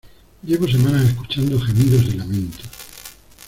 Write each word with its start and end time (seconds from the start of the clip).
llevo 0.41 0.67
semanas 0.67 1.09
escuchando 1.09 1.61
gemidos 1.61 2.05
y 2.05 2.17
lamentos 2.17 2.61